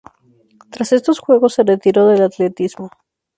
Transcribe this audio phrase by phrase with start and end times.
[0.71, 2.89] Tras estos Juegos se retiró del atletismo.